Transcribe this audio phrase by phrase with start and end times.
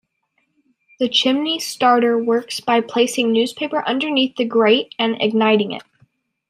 [0.99, 5.83] The chimney starter works by placing newspaper underneath the grate and igniting it.